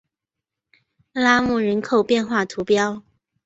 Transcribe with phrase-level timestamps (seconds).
[1.13, 3.03] 拉穆人口变化图示